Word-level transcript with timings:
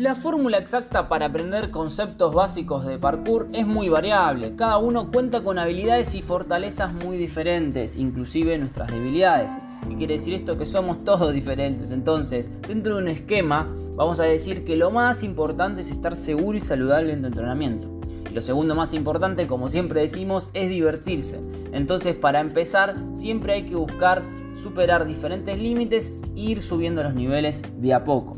La 0.00 0.14
fórmula 0.14 0.56
exacta 0.56 1.10
para 1.10 1.26
aprender 1.26 1.70
conceptos 1.70 2.32
básicos 2.32 2.86
de 2.86 2.98
parkour 2.98 3.50
es 3.52 3.66
muy 3.66 3.90
variable. 3.90 4.56
Cada 4.56 4.78
uno 4.78 5.10
cuenta 5.10 5.44
con 5.44 5.58
habilidades 5.58 6.14
y 6.14 6.22
fortalezas 6.22 6.94
muy 6.94 7.18
diferentes, 7.18 7.96
inclusive 7.96 8.56
nuestras 8.56 8.90
debilidades. 8.90 9.52
¿Qué 9.86 9.96
quiere 9.96 10.14
decir 10.14 10.32
esto? 10.32 10.56
Que 10.56 10.64
somos 10.64 11.04
todos 11.04 11.30
diferentes. 11.34 11.90
Entonces, 11.90 12.48
dentro 12.66 12.94
de 12.94 13.02
un 13.02 13.08
esquema, 13.08 13.70
vamos 13.94 14.20
a 14.20 14.24
decir 14.24 14.64
que 14.64 14.74
lo 14.74 14.90
más 14.90 15.22
importante 15.22 15.82
es 15.82 15.90
estar 15.90 16.16
seguro 16.16 16.56
y 16.56 16.62
saludable 16.62 17.12
en 17.12 17.20
tu 17.20 17.26
entrenamiento. 17.26 17.99
Lo 18.32 18.40
segundo 18.40 18.74
más 18.74 18.94
importante, 18.94 19.46
como 19.46 19.68
siempre 19.68 20.00
decimos, 20.00 20.50
es 20.54 20.68
divertirse. 20.68 21.40
Entonces, 21.72 22.14
para 22.14 22.40
empezar, 22.40 22.94
siempre 23.12 23.54
hay 23.54 23.64
que 23.64 23.74
buscar 23.74 24.22
superar 24.54 25.06
diferentes 25.06 25.58
límites 25.58 26.16
e 26.36 26.40
ir 26.40 26.62
subiendo 26.62 27.02
los 27.02 27.14
niveles 27.14 27.62
de 27.78 27.94
a 27.94 28.04
poco. 28.04 28.36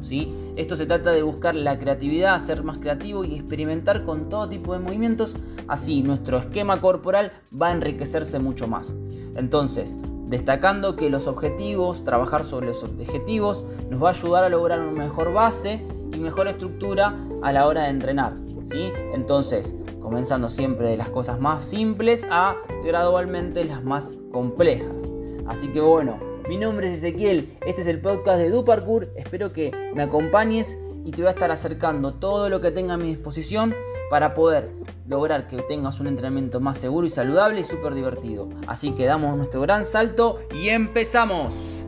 Esto 0.56 0.76
se 0.76 0.86
trata 0.86 1.10
de 1.10 1.22
buscar 1.22 1.54
la 1.54 1.78
creatividad, 1.78 2.38
ser 2.38 2.62
más 2.62 2.78
creativo 2.78 3.24
y 3.24 3.34
experimentar 3.34 4.04
con 4.04 4.28
todo 4.28 4.48
tipo 4.48 4.72
de 4.72 4.78
movimientos. 4.78 5.36
Así 5.68 6.02
nuestro 6.02 6.38
esquema 6.38 6.80
corporal 6.80 7.32
va 7.52 7.68
a 7.68 7.72
enriquecerse 7.72 8.38
mucho 8.38 8.66
más. 8.68 8.94
Entonces, 9.34 9.96
destacando 10.26 10.96
que 10.96 11.10
los 11.10 11.26
objetivos, 11.26 12.04
trabajar 12.04 12.44
sobre 12.44 12.66
los 12.66 12.82
objetivos, 12.82 13.64
nos 13.90 14.02
va 14.02 14.08
a 14.08 14.12
ayudar 14.12 14.44
a 14.44 14.48
lograr 14.48 14.80
una 14.80 15.04
mejor 15.04 15.32
base 15.32 15.84
y 16.14 16.20
mejor 16.20 16.48
estructura 16.48 17.14
a 17.42 17.52
la 17.52 17.66
hora 17.66 17.84
de 17.84 17.90
entrenar. 17.90 18.34
Entonces, 19.12 19.76
comenzando 20.00 20.48
siempre 20.48 20.88
de 20.88 20.96
las 20.96 21.10
cosas 21.10 21.40
más 21.40 21.66
simples 21.66 22.26
a 22.30 22.56
gradualmente 22.84 23.64
las 23.64 23.82
más 23.82 24.14
complejas. 24.32 25.10
Así 25.46 25.68
que 25.68 25.80
bueno, 25.80 26.18
mi 26.48 26.56
nombre 26.56 26.86
es 26.86 26.94
Ezequiel, 26.94 27.56
este 27.66 27.82
es 27.82 27.86
el 27.86 28.00
podcast 28.00 28.38
de 28.38 28.50
DuParkour, 28.50 29.10
espero 29.16 29.52
que 29.52 29.72
me 29.94 30.02
acompañes 30.02 30.78
y 31.04 31.10
te 31.10 31.22
voy 31.22 31.28
a 31.28 31.32
estar 31.32 31.50
acercando 31.50 32.12
todo 32.14 32.48
lo 32.48 32.60
que 32.60 32.70
tenga 32.70 32.94
a 32.94 32.96
mi 32.96 33.08
disposición 33.08 33.74
para 34.08 34.34
poder 34.34 34.70
lograr 35.06 35.48
que 35.48 35.60
tengas 35.62 36.00
un 36.00 36.06
entrenamiento 36.06 36.60
más 36.60 36.78
seguro 36.78 37.06
y 37.06 37.10
saludable 37.10 37.60
y 37.60 37.64
súper 37.64 37.94
divertido. 37.94 38.48
Así 38.66 38.92
que 38.92 39.06
damos 39.06 39.36
nuestro 39.36 39.60
gran 39.60 39.84
salto 39.84 40.40
y 40.54 40.68
empezamos. 40.68 41.82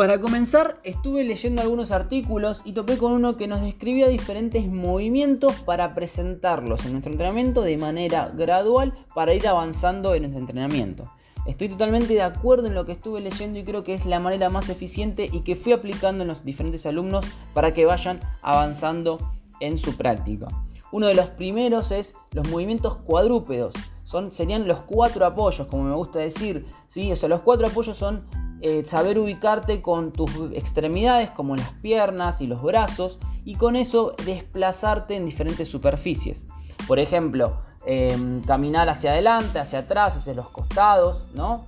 Para 0.00 0.18
comenzar, 0.18 0.80
estuve 0.82 1.24
leyendo 1.24 1.60
algunos 1.60 1.92
artículos 1.92 2.62
y 2.64 2.72
topé 2.72 2.96
con 2.96 3.12
uno 3.12 3.36
que 3.36 3.46
nos 3.46 3.60
describía 3.60 4.08
diferentes 4.08 4.66
movimientos 4.66 5.56
para 5.56 5.94
presentarlos 5.94 6.86
en 6.86 6.92
nuestro 6.92 7.12
entrenamiento 7.12 7.60
de 7.60 7.76
manera 7.76 8.32
gradual 8.34 8.94
para 9.14 9.34
ir 9.34 9.46
avanzando 9.46 10.14
en 10.14 10.22
nuestro 10.22 10.40
entrenamiento. 10.40 11.12
Estoy 11.44 11.68
totalmente 11.68 12.14
de 12.14 12.22
acuerdo 12.22 12.66
en 12.66 12.72
lo 12.72 12.86
que 12.86 12.92
estuve 12.92 13.20
leyendo 13.20 13.58
y 13.58 13.64
creo 13.64 13.84
que 13.84 13.92
es 13.92 14.06
la 14.06 14.20
manera 14.20 14.48
más 14.48 14.70
eficiente 14.70 15.28
y 15.30 15.40
que 15.40 15.54
fui 15.54 15.74
aplicando 15.74 16.22
en 16.22 16.28
los 16.28 16.46
diferentes 16.46 16.86
alumnos 16.86 17.26
para 17.52 17.74
que 17.74 17.84
vayan 17.84 18.20
avanzando 18.40 19.18
en 19.60 19.76
su 19.76 19.98
práctica. 19.98 20.48
Uno 20.92 21.08
de 21.08 21.14
los 21.14 21.26
primeros 21.26 21.92
es 21.92 22.14
los 22.32 22.48
movimientos 22.48 22.96
cuadrúpedos. 23.02 23.74
Son, 24.04 24.32
serían 24.32 24.66
los 24.66 24.80
cuatro 24.80 25.26
apoyos, 25.26 25.66
como 25.66 25.82
me 25.82 25.94
gusta 25.94 26.20
decir. 26.20 26.64
¿sí? 26.86 27.12
O 27.12 27.16
sea, 27.16 27.28
los 27.28 27.42
cuatro 27.42 27.66
apoyos 27.66 27.98
son 27.98 28.24
eh, 28.60 28.84
saber 28.84 29.18
ubicarte 29.18 29.80
con 29.80 30.12
tus 30.12 30.30
extremidades 30.52 31.30
como 31.30 31.56
las 31.56 31.72
piernas 31.74 32.40
y 32.40 32.46
los 32.46 32.62
brazos 32.62 33.18
y 33.44 33.54
con 33.54 33.74
eso 33.74 34.14
desplazarte 34.24 35.16
en 35.16 35.24
diferentes 35.24 35.68
superficies. 35.68 36.46
Por 36.86 36.98
ejemplo, 36.98 37.62
em, 37.86 38.42
caminar 38.42 38.88
hacia 38.88 39.12
adelante, 39.12 39.58
hacia 39.58 39.80
atrás, 39.80 40.16
hacia 40.16 40.34
los 40.34 40.48
costados, 40.50 41.26
¿no? 41.34 41.66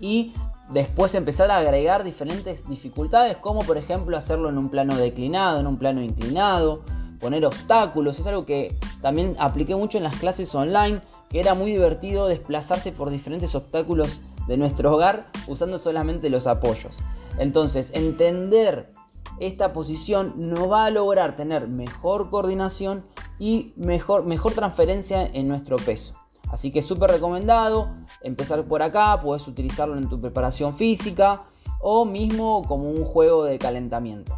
Y 0.00 0.32
después 0.70 1.14
empezar 1.14 1.50
a 1.50 1.56
agregar 1.56 2.04
diferentes 2.04 2.68
dificultades 2.68 3.38
como 3.38 3.60
por 3.60 3.78
ejemplo 3.78 4.16
hacerlo 4.16 4.50
en 4.50 4.58
un 4.58 4.68
plano 4.68 4.96
declinado, 4.96 5.60
en 5.60 5.66
un 5.66 5.78
plano 5.78 6.02
inclinado, 6.02 6.82
poner 7.18 7.44
obstáculos, 7.44 8.18
es 8.18 8.26
algo 8.26 8.44
que 8.44 8.76
también 9.00 9.34
apliqué 9.38 9.74
mucho 9.76 9.98
en 9.98 10.04
las 10.04 10.16
clases 10.16 10.54
online, 10.54 11.00
que 11.28 11.40
era 11.40 11.54
muy 11.54 11.70
divertido 11.70 12.26
desplazarse 12.26 12.92
por 12.92 13.10
diferentes 13.10 13.54
obstáculos 13.54 14.20
de 14.48 14.56
nuestro 14.56 14.94
hogar 14.94 15.30
usando 15.46 15.78
solamente 15.78 16.30
los 16.30 16.46
apoyos. 16.46 16.98
Entonces, 17.38 17.90
entender 17.94 18.92
esta 19.38 19.72
posición 19.72 20.34
nos 20.36 20.70
va 20.70 20.86
a 20.86 20.90
lograr 20.90 21.36
tener 21.36 21.68
mejor 21.68 22.30
coordinación 22.30 23.02
y 23.38 23.72
mejor, 23.76 24.24
mejor 24.24 24.54
transferencia 24.54 25.24
en 25.24 25.46
nuestro 25.46 25.76
peso. 25.76 26.14
Así 26.50 26.72
que 26.72 26.82
súper 26.82 27.10
recomendado 27.10 27.90
empezar 28.22 28.64
por 28.64 28.82
acá, 28.82 29.20
puedes 29.22 29.46
utilizarlo 29.46 29.96
en 29.96 30.08
tu 30.08 30.18
preparación 30.18 30.74
física 30.74 31.44
o 31.80 32.04
mismo 32.04 32.64
como 32.66 32.90
un 32.90 33.04
juego 33.04 33.44
de 33.44 33.58
calentamiento. 33.58 34.36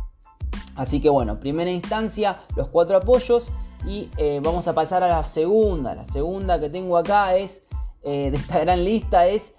Así 0.74 1.00
que 1.00 1.08
bueno, 1.08 1.38
primera 1.40 1.70
instancia, 1.70 2.42
los 2.56 2.68
cuatro 2.68 2.96
apoyos 2.96 3.48
y 3.86 4.10
eh, 4.16 4.40
vamos 4.42 4.68
a 4.68 4.74
pasar 4.74 5.02
a 5.02 5.08
la 5.08 5.24
segunda. 5.24 5.94
La 5.94 6.04
segunda 6.04 6.60
que 6.60 6.68
tengo 6.68 6.96
acá 6.96 7.36
es, 7.36 7.64
eh, 8.02 8.30
de 8.30 8.36
esta 8.36 8.58
gran 8.58 8.84
lista, 8.84 9.26
es 9.26 9.54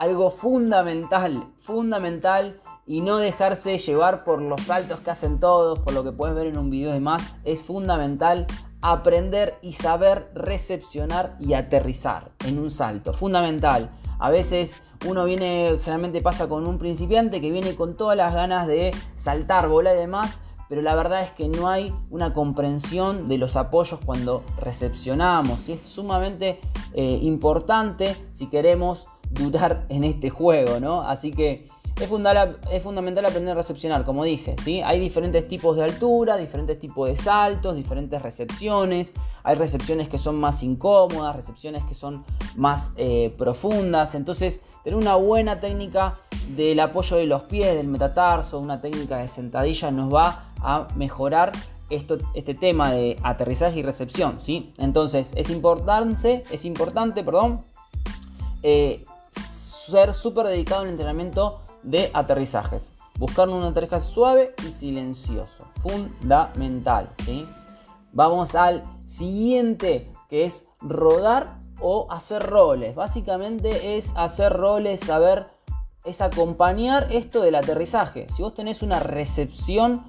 algo 0.00 0.30
fundamental, 0.30 1.52
fundamental 1.56 2.60
y 2.86 3.02
no 3.02 3.18
dejarse 3.18 3.78
llevar 3.78 4.24
por 4.24 4.40
los 4.40 4.62
saltos 4.62 5.00
que 5.00 5.10
hacen 5.10 5.38
todos, 5.38 5.78
por 5.78 5.92
lo 5.92 6.02
que 6.02 6.10
puedes 6.10 6.34
ver 6.34 6.46
en 6.46 6.58
un 6.58 6.70
video 6.70 6.90
de 6.90 7.00
más, 7.00 7.36
es 7.44 7.62
fundamental 7.62 8.46
aprender 8.80 9.58
y 9.60 9.74
saber 9.74 10.30
recepcionar 10.34 11.36
y 11.38 11.52
aterrizar 11.52 12.32
en 12.46 12.58
un 12.58 12.70
salto, 12.70 13.12
fundamental. 13.12 13.90
A 14.18 14.30
veces 14.30 14.74
uno 15.06 15.26
viene, 15.26 15.78
generalmente 15.82 16.22
pasa 16.22 16.48
con 16.48 16.66
un 16.66 16.78
principiante 16.78 17.42
que 17.42 17.50
viene 17.50 17.74
con 17.74 17.96
todas 17.96 18.16
las 18.16 18.34
ganas 18.34 18.66
de 18.66 18.92
saltar, 19.16 19.68
volar 19.68 19.96
y 19.96 20.00
demás, 20.00 20.40
pero 20.70 20.80
la 20.80 20.94
verdad 20.94 21.22
es 21.22 21.30
que 21.32 21.46
no 21.48 21.68
hay 21.68 21.94
una 22.10 22.32
comprensión 22.32 23.28
de 23.28 23.36
los 23.36 23.56
apoyos 23.56 24.00
cuando 24.06 24.42
recepcionamos 24.58 25.68
y 25.68 25.74
es 25.74 25.82
sumamente 25.82 26.58
eh, 26.94 27.18
importante 27.20 28.16
si 28.32 28.46
queremos 28.46 29.06
durar 29.30 29.86
en 29.88 30.04
este 30.04 30.30
juego, 30.30 30.80
¿no? 30.80 31.02
Así 31.02 31.30
que 31.30 31.64
es 32.00 32.08
fundamental, 32.08 32.58
es 32.72 32.82
fundamental 32.82 33.26
aprender 33.26 33.52
a 33.52 33.56
recepcionar, 33.56 34.04
como 34.04 34.24
dije, 34.24 34.56
¿sí? 34.62 34.80
Hay 34.80 34.98
diferentes 34.98 35.46
tipos 35.46 35.76
de 35.76 35.84
altura, 35.84 36.36
diferentes 36.36 36.78
tipos 36.78 37.08
de 37.08 37.16
saltos, 37.16 37.76
diferentes 37.76 38.22
recepciones. 38.22 39.12
Hay 39.42 39.56
recepciones 39.56 40.08
que 40.08 40.16
son 40.16 40.40
más 40.40 40.62
incómodas, 40.62 41.36
recepciones 41.36 41.84
que 41.84 41.94
son 41.94 42.24
más 42.56 42.92
eh, 42.96 43.34
profundas. 43.36 44.14
Entonces, 44.14 44.62
tener 44.82 44.98
una 44.98 45.16
buena 45.16 45.60
técnica 45.60 46.16
del 46.56 46.80
apoyo 46.80 47.18
de 47.18 47.26
los 47.26 47.42
pies, 47.42 47.76
del 47.76 47.88
metatarso, 47.88 48.58
una 48.58 48.80
técnica 48.80 49.18
de 49.18 49.28
sentadilla 49.28 49.90
nos 49.90 50.12
va 50.12 50.44
a 50.62 50.86
mejorar 50.96 51.52
esto, 51.90 52.16
este 52.34 52.54
tema 52.54 52.92
de 52.92 53.18
aterrizaje 53.22 53.80
y 53.80 53.82
recepción, 53.82 54.40
¿sí? 54.40 54.72
Entonces, 54.78 55.32
es 55.34 55.50
importante, 55.50 56.44
es 56.50 56.64
importante, 56.64 57.22
perdón, 57.22 57.62
eh, 58.62 59.04
ser 59.90 60.14
súper 60.14 60.46
dedicado 60.46 60.82
al 60.82 60.88
entrenamiento 60.88 61.60
de 61.82 62.10
aterrizajes. 62.14 62.94
Buscar 63.18 63.48
un 63.48 63.62
aterrizaje 63.62 64.04
suave 64.04 64.54
y 64.66 64.70
silencioso. 64.70 65.66
Fundamental. 65.82 67.10
¿sí? 67.24 67.46
Vamos 68.12 68.54
al 68.54 68.82
siguiente, 69.06 70.12
que 70.28 70.44
es 70.44 70.66
rodar 70.80 71.58
o 71.80 72.06
hacer 72.10 72.42
roles. 72.42 72.94
Básicamente 72.94 73.96
es 73.96 74.14
hacer 74.16 74.52
roles, 74.52 75.00
saber, 75.00 75.48
es 76.04 76.20
acompañar 76.20 77.08
esto 77.10 77.40
del 77.42 77.54
aterrizaje. 77.54 78.26
Si 78.28 78.42
vos 78.42 78.54
tenés 78.54 78.82
una 78.82 79.00
recepción, 79.00 80.04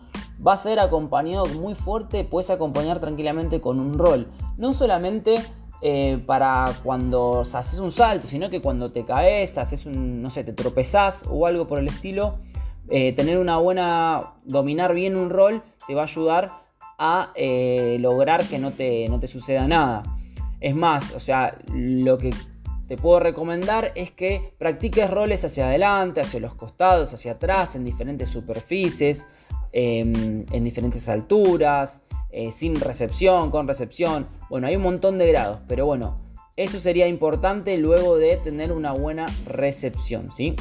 va 0.45 0.53
a 0.53 0.57
ser 0.57 0.79
acompañado 0.79 1.45
muy 1.45 1.75
fuerte, 1.75 2.23
puedes 2.23 2.49
acompañar 2.49 2.99
tranquilamente 2.99 3.61
con 3.61 3.79
un 3.79 3.97
rol. 3.97 4.27
No 4.57 4.73
solamente 4.73 5.43
eh, 5.81 6.21
para 6.25 6.65
cuando 6.83 7.41
haces 7.41 7.79
un 7.79 7.91
salto, 7.91 8.27
sino 8.27 8.49
que 8.49 8.61
cuando 8.61 8.91
te 8.91 9.03
caes, 9.03 9.57
haces 9.57 9.85
un, 9.85 10.21
no 10.21 10.29
sé, 10.29 10.43
te 10.43 10.53
tropezás 10.53 11.25
o 11.29 11.47
algo 11.47 11.67
por 11.67 11.79
el 11.79 11.87
estilo, 11.87 12.37
eh, 12.89 13.13
tener 13.13 13.37
una 13.37 13.57
buena, 13.57 14.33
dominar 14.43 14.93
bien 14.93 15.15
un 15.15 15.29
rol 15.29 15.63
te 15.87 15.95
va 15.95 16.01
a 16.01 16.05
ayudar 16.05 16.51
a 16.99 17.31
eh, 17.35 17.97
lograr 17.99 18.45
que 18.45 18.59
no 18.59 18.71
te, 18.73 19.07
no 19.09 19.19
te 19.19 19.27
suceda 19.27 19.67
nada. 19.67 20.03
Es 20.59 20.75
más, 20.75 21.13
o 21.13 21.19
sea, 21.19 21.57
lo 21.73 22.17
que 22.17 22.31
te 22.87 22.97
puedo 22.97 23.19
recomendar 23.19 23.91
es 23.95 24.11
que 24.11 24.53
practiques 24.57 25.09
roles 25.09 25.43
hacia 25.45 25.65
adelante, 25.65 26.21
hacia 26.21 26.39
los 26.39 26.53
costados, 26.53 27.13
hacia 27.13 27.31
atrás, 27.31 27.75
en 27.75 27.85
diferentes 27.85 28.29
superficies, 28.29 29.25
em, 29.71 30.43
en 30.51 30.63
diferentes 30.63 31.07
alturas. 31.09 32.01
Eh, 32.31 32.51
sin 32.51 32.79
recepción, 32.79 33.51
con 33.51 33.67
recepción. 33.67 34.27
Bueno, 34.49 34.67
hay 34.67 34.77
un 34.77 34.83
montón 34.83 35.17
de 35.17 35.27
grados, 35.27 35.59
pero 35.67 35.85
bueno, 35.85 36.21
eso 36.55 36.79
sería 36.79 37.07
importante 37.07 37.77
luego 37.77 38.17
de 38.17 38.37
tener 38.37 38.71
una 38.71 38.93
buena 38.93 39.25
recepción, 39.45 40.31
¿sí? 40.31 40.55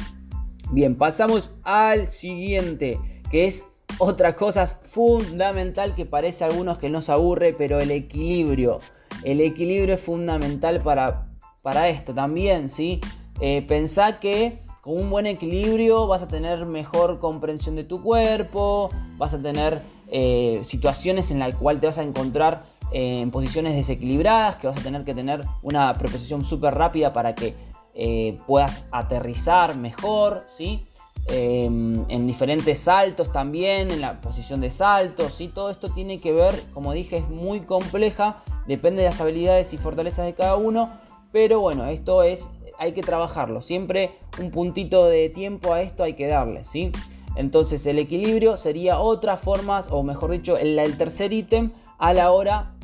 Bien, 0.71 0.95
pasamos 0.95 1.51
al 1.63 2.07
siguiente, 2.07 2.99
que 3.29 3.45
es 3.45 3.67
otra 3.99 4.35
cosa 4.35 4.65
fundamental 4.67 5.95
que 5.95 6.05
parece 6.05 6.43
a 6.43 6.47
algunos 6.47 6.77
que 6.77 6.89
nos 6.89 7.09
aburre, 7.09 7.53
pero 7.57 7.79
el 7.79 7.91
equilibrio. 7.91 8.79
El 9.23 9.39
equilibrio 9.39 9.95
es 9.95 10.01
fundamental 10.01 10.81
para, 10.81 11.29
para 11.61 11.87
esto 11.87 12.13
también, 12.13 12.67
¿sí? 12.67 12.99
Eh, 13.39 13.63
pensá 13.67 14.19
que 14.19 14.59
con 14.81 14.97
un 14.97 15.09
buen 15.09 15.27
equilibrio 15.27 16.07
vas 16.07 16.23
a 16.23 16.27
tener 16.27 16.65
mejor 16.65 17.19
comprensión 17.19 17.75
de 17.75 17.83
tu 17.83 18.01
cuerpo, 18.01 18.89
vas 19.17 19.33
a 19.33 19.41
tener 19.41 19.81
eh, 20.11 20.61
situaciones 20.63 21.31
en 21.31 21.39
las 21.39 21.55
cuales 21.55 21.81
te 21.81 21.87
vas 21.87 21.97
a 21.97 22.03
encontrar 22.03 22.63
eh, 22.91 23.21
en 23.21 23.31
posiciones 23.31 23.75
desequilibradas, 23.75 24.57
que 24.57 24.67
vas 24.67 24.77
a 24.77 24.81
tener 24.81 25.03
que 25.03 25.13
tener 25.13 25.45
una 25.61 25.93
preposición 25.97 26.43
súper 26.43 26.75
rápida 26.75 27.13
para 27.13 27.33
que 27.33 27.55
eh, 27.93 28.37
puedas 28.45 28.87
aterrizar 28.91 29.75
mejor, 29.77 30.45
¿sí? 30.47 30.85
Em, 31.27 32.03
en 32.09 32.27
diferentes 32.27 32.79
saltos 32.79 33.31
también, 33.31 33.91
en 33.91 34.01
la 34.01 34.19
posición 34.21 34.59
de 34.59 34.69
saltos, 34.69 35.33
¿sí? 35.33 35.47
todo 35.47 35.69
esto 35.69 35.89
tiene 35.89 36.19
que 36.19 36.33
ver, 36.33 36.59
como 36.73 36.93
dije, 36.93 37.17
es 37.17 37.29
muy 37.29 37.61
compleja, 37.61 38.41
depende 38.65 39.03
de 39.03 39.09
las 39.09 39.21
habilidades 39.21 39.71
y 39.73 39.77
fortalezas 39.77 40.25
de 40.25 40.33
cada 40.33 40.55
uno, 40.55 40.89
pero 41.31 41.59
bueno, 41.59 41.85
esto 41.85 42.23
es 42.23 42.49
hay 42.81 42.93
que 42.93 43.03
trabajarlo. 43.03 43.61
Siempre 43.61 44.15
un 44.39 44.49
puntito 44.49 45.05
de 45.05 45.29
tiempo 45.29 45.71
a 45.73 45.81
esto 45.83 46.03
hay 46.03 46.13
que 46.13 46.27
darle, 46.27 46.63
¿sí? 46.63 46.91
Entonces 47.35 47.85
el 47.85 47.99
equilibrio 47.99 48.57
sería 48.57 48.99
otra 48.99 49.37
forma, 49.37 49.79
o 49.89 50.03
mejor 50.03 50.31
dicho, 50.31 50.57
el, 50.57 50.97
tercer 50.97 51.33
ítem 51.33 51.71
a 51.97 52.13
la 52.13 52.31
hora 52.31 52.75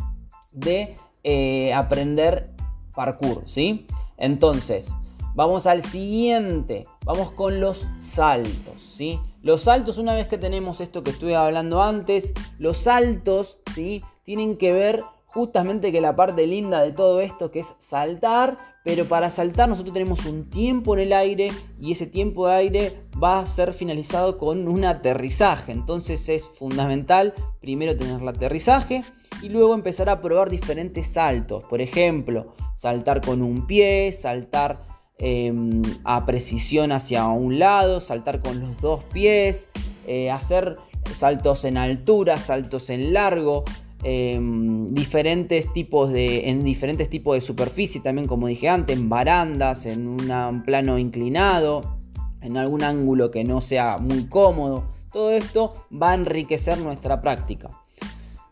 de 0.53 0.97
eh, 1.23 1.73
aprender 1.73 2.51
parkour, 2.95 3.43
¿sí? 3.45 3.85
Entonces, 4.17 4.95
vamos 5.35 5.67
al 5.67 5.83
siguiente, 5.83 6.85
vamos 7.05 7.31
con 7.31 7.59
los 7.59 7.87
saltos, 7.99 8.81
¿sí? 8.81 9.19
Los 9.43 9.61
saltos, 9.61 9.97
una 9.97 10.13
vez 10.13 10.27
que 10.27 10.37
tenemos 10.37 10.81
esto 10.81 11.03
que 11.03 11.11
estuve 11.11 11.35
hablando 11.35 11.83
antes, 11.83 12.33
los 12.57 12.77
saltos, 12.77 13.59
¿sí? 13.73 14.03
Tienen 14.23 14.57
que 14.57 14.71
ver 14.71 15.03
justamente 15.37 15.91
que 15.91 16.01
la 16.01 16.15
parte 16.15 16.47
linda 16.47 16.81
de 16.81 16.91
todo 16.91 17.21
esto 17.21 17.51
que 17.51 17.59
es 17.59 17.75
saltar, 17.77 18.57
pero 18.83 19.05
para 19.05 19.29
saltar 19.29 19.69
nosotros 19.69 19.93
tenemos 19.93 20.25
un 20.25 20.49
tiempo 20.49 20.95
en 20.95 21.01
el 21.01 21.13
aire 21.13 21.51
y 21.79 21.91
ese 21.91 22.07
tiempo 22.07 22.47
de 22.47 22.55
aire 22.55 23.03
va 23.23 23.37
a 23.37 23.45
ser 23.45 23.73
finalizado 23.73 24.39
con 24.39 24.67
un 24.67 24.83
aterrizaje. 24.83 25.71
Entonces 25.71 26.27
es 26.29 26.47
fundamental 26.47 27.35
primero 27.61 27.95
tener 27.95 28.19
el 28.19 28.27
aterrizaje 28.27 29.03
y 29.43 29.49
luego 29.49 29.75
empezar 29.75 30.09
a 30.09 30.21
probar 30.21 30.49
diferentes 30.49 31.05
saltos. 31.05 31.65
Por 31.65 31.81
ejemplo, 31.81 32.55
saltar 32.73 33.21
con 33.21 33.43
un 33.43 33.67
pie, 33.67 34.11
saltar 34.13 34.81
em, 35.19 35.83
a 36.03 36.25
precisión 36.25 36.91
hacia 36.91 37.27
un 37.27 37.59
lado, 37.59 37.99
saltar 37.99 38.41
con 38.41 38.59
los 38.59 38.81
dos 38.81 39.03
pies, 39.13 39.69
eh, 40.07 40.31
hacer 40.31 40.77
saltos 41.11 41.63
en 41.63 41.77
altura, 41.77 42.37
saltos 42.37 42.89
en 42.89 43.13
largo. 43.13 43.65
Em, 44.03 44.87
diferentes 44.93 45.73
tipos 45.73 46.11
de, 46.11 46.49
en 46.49 46.63
diferentes 46.63 47.09
tipos 47.09 47.35
de 47.35 47.41
superficie, 47.41 47.99
también 47.99 48.27
como 48.27 48.47
dije 48.47 48.69
antes, 48.69 48.95
en 48.95 49.09
barandas, 49.09 49.85
en 49.87 50.07
un 50.07 50.63
plano 50.63 50.99
inclinado, 50.99 51.97
en 52.41 52.57
algún 52.57 52.83
ángulo 52.83 53.31
que 53.31 53.43
no 53.43 53.59
sea 53.59 53.97
muy 53.97 54.25
cómodo. 54.27 54.85
Todo 55.11 55.31
esto 55.31 55.87
va 55.91 56.11
a 56.11 56.13
enriquecer 56.13 56.77
nuestra 56.77 57.21
práctica. 57.21 57.69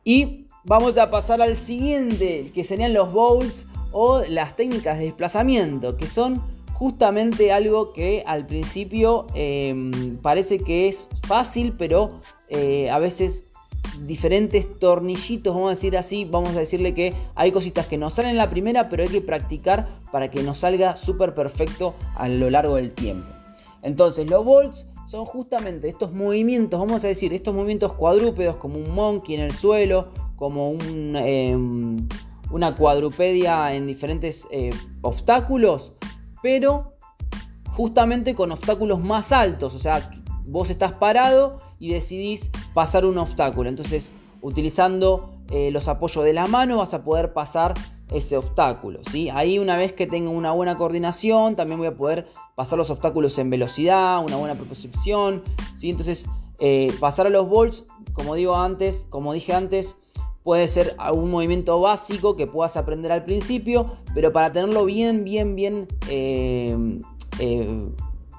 Y 0.04 0.48
vamos 0.64 0.98
a 0.98 1.12
pasar 1.12 1.42
al 1.42 1.58
siguiente, 1.58 2.52
que 2.54 2.64
serían 2.64 2.94
los 2.94 3.14
bowls 3.14 3.68
o 3.92 4.24
las 4.30 4.56
técnicas 4.56 4.98
de 4.98 5.06
desplazamiento, 5.06 5.96
que 5.96 6.08
son 6.08 6.42
justamente 6.74 7.54
algo 7.54 7.94
que 7.94 8.24
al 8.26 8.46
principio 8.46 9.28
em, 9.36 10.18
parece 10.18 10.58
que 10.60 10.88
es 10.88 11.08
fácil, 11.28 11.74
pero 11.78 12.20
eh, 12.50 12.90
a 12.90 13.00
veces 13.00 13.46
diferentes 14.02 14.80
tornillitos, 14.80 15.54
vamos 15.54 15.68
a 15.68 15.76
decir 15.76 15.98
así, 15.98 16.26
vamos 16.26 16.56
a 16.56 16.60
decirle 16.60 16.94
que 16.94 17.14
hay 17.36 17.52
cositas 17.52 17.88
que 17.88 17.98
no 17.98 18.10
salen 18.10 18.32
en 18.32 18.38
la 18.38 18.50
primera, 18.50 18.90
pero 18.90 19.04
hay 19.04 19.10
que 19.10 19.22
practicar 19.22 19.88
para 20.12 20.30
que 20.30 20.44
nos 20.44 20.60
salga 20.60 20.96
súper 20.96 21.34
perfecto 21.34 21.96
a 22.16 22.28
lo 22.28 22.50
largo 22.50 22.76
del 22.76 22.94
tiempo. 22.94 23.28
Entonces, 23.82 24.30
los 24.30 24.44
bolts 24.44 24.88
son 25.08 25.26
justamente 25.26 25.88
estos 25.88 26.12
movimientos, 26.12 26.80
vamos 26.80 27.04
a 27.06 27.08
decir, 27.08 27.34
estos 27.34 27.54
movimientos 27.54 27.94
cuadrúpedos, 27.94 28.56
como 28.58 28.78
un 28.78 28.94
monkey 28.94 29.36
en 29.36 29.42
el 29.42 29.52
suelo, 29.52 30.10
como 30.36 30.76
em, 30.82 32.08
una 32.52 32.76
cuadrupedia 32.76 33.74
en 33.74 33.88
diferentes 33.88 34.48
eh, 34.52 34.72
obstáculos, 35.02 35.96
pero 36.42 36.96
justamente 37.72 38.36
con 38.36 38.52
obstáculos 38.52 39.00
más 39.00 39.32
altos, 39.32 39.76
o 39.76 39.80
sea, 39.80 40.10
vos 40.48 40.70
estás 40.70 40.94
parado 40.94 41.62
y 41.80 41.94
decidís 41.94 42.52
pasar 42.74 43.06
un 43.06 43.18
obstáculo. 43.18 43.70
Entonces, 43.70 44.12
utilizando 44.42 45.32
eh, 45.52 45.72
los 45.72 45.88
apoyos 45.88 46.24
de 46.24 46.34
la 46.34 46.48
mano 46.48 46.78
vas 46.78 46.94
a 46.94 47.04
poder 47.04 47.34
pasar 47.34 47.74
ese 48.12 48.38
obstáculo. 48.38 49.00
¿sí? 49.12 49.30
Ahí 49.30 49.60
una 49.60 49.78
vez 49.78 49.94
que 49.94 50.08
tenga 50.08 50.30
una 50.30 50.52
buena 50.52 50.78
coordinación, 50.78 51.56
también 51.56 51.80
voy 51.80 51.88
a 51.88 51.98
poder 51.98 52.28
pasar 52.56 52.78
los 52.78 52.90
obstáculos 52.90 53.38
en 53.40 53.50
velocidad, 53.50 54.24
una 54.24 54.38
buena 54.38 54.56
propulsión. 54.56 55.44
¿sí? 55.76 55.90
Entonces, 55.90 56.26
eh, 56.60 56.94
pasar 57.00 57.28
a 57.28 57.30
los 57.30 57.50
bolts, 57.50 57.86
como 58.14 58.36
digo 58.36 58.56
antes, 58.56 59.08
como 59.10 59.34
dije 59.34 59.54
antes, 59.54 59.96
puede 60.44 60.68
ser 60.68 60.96
un 61.12 61.32
movimiento 61.32 61.82
básico 61.82 62.36
que 62.36 62.46
puedas 62.46 62.78
aprender 62.78 63.12
al 63.12 63.24
principio, 63.24 63.88
pero 64.14 64.32
para 64.32 64.54
tenerlo 64.54 64.86
bien, 64.86 65.24
bien, 65.24 65.56
bien 65.56 65.88
eh, 66.08 66.78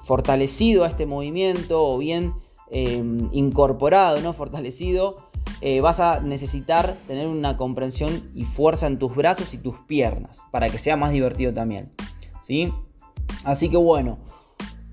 fortalecido 0.05 0.85
a 0.85 0.87
este 0.87 1.05
movimiento 1.05 1.85
o 1.85 1.97
bien 1.97 2.33
Em, 2.69 3.29
incorporado, 3.31 4.19
¿no? 4.19 4.33
fortalecido, 4.33 5.15
eh, 5.61 5.79
vas 5.79 6.01
a 6.01 6.19
necesitar 6.19 6.97
tener 7.07 7.25
una 7.25 7.55
comprensión 7.55 8.29
y 8.35 8.43
fuerza 8.43 8.87
en 8.87 8.99
tus 8.99 9.15
brazos 9.15 9.53
y 9.53 9.57
tus 9.57 9.77
piernas 9.87 10.41
para 10.51 10.69
que 10.69 10.77
sea 10.77 10.97
más 10.97 11.11
divertido 11.11 11.53
también. 11.53 11.89
¿sí? 12.41 12.73
Así 13.45 13.69
que 13.69 13.77
bueno, 13.77 14.17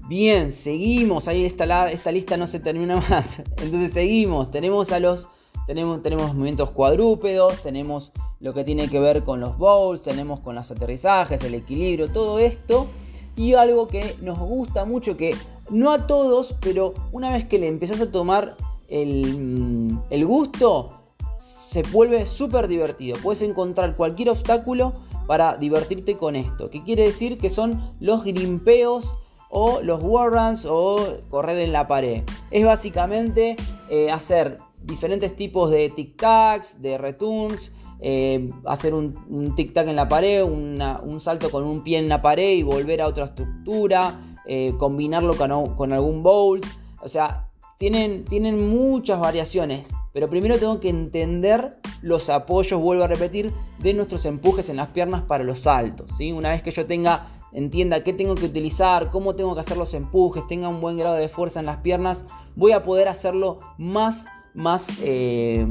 bien, 0.09 0.53
seguimos. 0.53 1.27
Ahí 1.27 1.45
esta, 1.45 1.91
esta 1.91 2.13
lista 2.13 2.37
no 2.37 2.47
se 2.47 2.61
termina 2.61 2.97
más. 3.11 3.41
Entonces 3.61 3.93
seguimos. 3.93 4.53
Tenemos 4.53 4.93
a 4.93 5.01
los. 5.01 5.29
Tenemos, 5.67 6.03
tenemos 6.03 6.35
movimientos 6.35 6.71
cuadrúpedos, 6.71 7.63
tenemos 7.63 8.13
lo 8.39 8.53
que 8.53 8.65
tiene 8.65 8.89
que 8.89 9.01
ver 9.01 9.25
con 9.25 9.41
los 9.41 9.57
bowls, 9.57 10.03
tenemos 10.03 10.41
con 10.41 10.55
los 10.55 10.71
aterrizajes, 10.71 11.43
el 11.43 11.55
equilibrio, 11.55 12.09
todo 12.13 12.39
esto. 12.39 12.87
Y 13.35 13.55
algo 13.55 13.89
que 13.89 14.15
nos 14.21 14.39
gusta 14.39 14.85
mucho, 14.85 15.17
que 15.17 15.35
no 15.71 15.91
a 15.91 16.07
todos, 16.07 16.55
pero 16.61 16.95
una 17.13 17.33
vez 17.33 17.47
que 17.47 17.59
le 17.59 17.69
empezás 17.69 18.01
a 18.01 18.11
tomar 18.11 18.57
el, 18.89 19.37
mm, 19.37 20.03
el 20.11 20.27
gusto, 20.27 21.05
se 21.37 21.83
vuelve 21.83 22.27
súper 22.27 22.69
divertido. 22.69 23.17
Puedes 23.23 23.43
encontrar 23.43 23.97
cualquier 23.97 24.31
obstáculo 24.31 24.95
para 25.27 25.57
divertirte 25.57 26.17
con 26.17 26.37
esto. 26.37 26.71
Que 26.71 26.83
quiere 26.83 27.05
decir 27.05 27.39
que 27.39 27.51
son 27.51 27.95
los 28.01 28.25
grimpeos 28.25 29.15
o 29.51 29.81
los 29.83 30.03
warruns 30.03 30.67
o 30.69 30.97
correr 31.31 31.59
en 31.59 31.73
la 31.73 31.87
pared. 31.87 32.23
Es 32.51 32.65
básicamente 32.65 33.57
eh, 33.89 34.11
hacer 34.11 34.59
diferentes 34.83 35.35
tipos 35.37 35.71
de 35.71 35.91
tic-tacs, 35.91 36.79
de 36.79 36.99
returns, 36.99 37.73
eh, 38.01 38.49
hacer 38.67 38.95
un, 38.95 39.15
tic-tac 39.57 39.89
en 39.89 39.97
la 39.97 40.09
pared, 40.09 40.43
un 40.45 41.21
salto 41.21 41.51
con 41.51 41.65
un 41.65 41.83
pie 41.83 41.99
en 41.99 42.09
la 42.09 42.21
pared 42.21 42.53
y 42.53 42.63
volver 42.63 43.01
a 43.01 43.07
otra 43.07 43.27
estructura, 43.27 44.34
eh, 44.47 44.75
combinarlo 44.79 45.37
con, 45.37 45.93
algún 45.93 46.23
bowl. 46.23 46.61
O 47.01 47.09
sea, 47.09 47.49
tienen, 47.79 48.25
tienen 48.25 48.69
muchas 48.71 49.21
variaciones. 49.21 49.87
Pero 50.13 50.31
primero 50.31 50.59
tengo 50.59 50.79
que 50.79 50.89
entender 50.89 51.77
los 52.01 52.31
apoyos, 52.31 52.81
vuelvo 52.81 53.03
a 53.05 53.09
repetir, 53.09 53.53
de 53.81 53.95
nuestros 53.95 54.27
empujes 54.27 54.69
en 54.69 54.77
las 54.77 54.89
piernas 54.89 55.23
para 55.23 55.43
los 55.43 55.61
saltos. 55.61 56.13
¿sí? 56.17 56.31
Una 56.31 56.51
vez 56.51 56.63
que 56.63 56.71
yo 56.71 56.87
tenga, 56.87 57.29
entienda 57.53 58.05
qué 58.05 58.13
tengo 58.13 58.37
que 58.37 58.47
utilizar, 58.47 59.11
cómo 59.11 59.35
tengo 59.35 59.55
que 59.55 59.63
hacer 59.63 59.77
los 59.77 59.93
empujes, 59.93 60.47
tenga 60.47 60.69
un 60.69 60.81
buen 60.81 60.97
grado 60.97 61.17
de 61.17 61.29
fuerza 61.29 61.59
en 61.59 61.67
las 61.67 61.79
piernas, 61.79 62.27
voy 62.55 62.73
a 62.73 62.85
poder 62.85 63.09
hacerlo 63.09 63.59
más, 63.77 64.27
más 64.55 64.87
eh, 65.03 65.67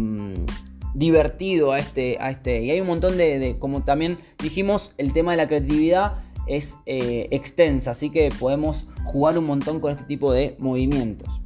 divertido 0.93 1.71
a 1.71 1.79
este, 1.79 2.17
a 2.19 2.29
este. 2.29 2.63
Y 2.63 2.71
hay 2.71 2.81
un 2.81 2.87
montón 2.87 3.17
de, 3.17 3.55
como 3.59 3.83
también 3.83 4.17
dijimos, 4.39 4.91
el 4.97 5.13
tema 5.13 5.31
de 5.31 5.37
la 5.37 5.47
creatividad 5.47 6.15
es 6.47 6.77
eh, 6.85 7.27
extensa, 7.31 7.91
así 7.91 8.09
que 8.09 8.29
podemos 8.39 8.85
jugar 9.05 9.37
un 9.37 9.45
montón 9.45 9.79
con 9.79 9.91
este 9.91 10.03
tipo 10.05 10.31
de 10.31 10.55
movimientos. 10.59 11.41